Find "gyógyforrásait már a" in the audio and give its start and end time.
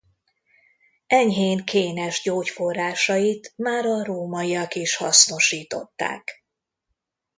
2.21-4.03